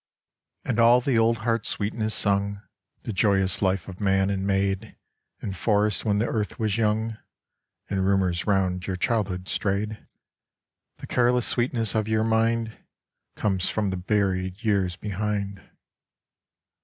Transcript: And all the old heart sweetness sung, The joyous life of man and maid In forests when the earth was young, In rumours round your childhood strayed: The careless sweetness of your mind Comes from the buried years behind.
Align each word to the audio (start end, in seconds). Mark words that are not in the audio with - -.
And 0.65 0.79
all 0.79 0.99
the 0.99 1.19
old 1.19 1.37
heart 1.45 1.63
sweetness 1.67 2.15
sung, 2.15 2.63
The 3.03 3.13
joyous 3.13 3.61
life 3.61 3.87
of 3.87 4.01
man 4.01 4.31
and 4.31 4.47
maid 4.47 4.95
In 5.43 5.53
forests 5.53 6.03
when 6.03 6.17
the 6.17 6.25
earth 6.25 6.57
was 6.57 6.75
young, 6.75 7.19
In 7.87 7.99
rumours 7.99 8.47
round 8.47 8.87
your 8.87 8.95
childhood 8.95 9.47
strayed: 9.47 10.03
The 10.97 11.05
careless 11.05 11.45
sweetness 11.47 11.93
of 11.93 12.07
your 12.07 12.23
mind 12.23 12.75
Comes 13.35 13.69
from 13.69 13.91
the 13.91 13.97
buried 13.97 14.63
years 14.63 14.95
behind. 14.95 15.61